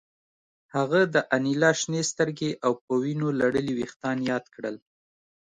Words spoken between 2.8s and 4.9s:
په وینو لړلي ویښتان یاد کړل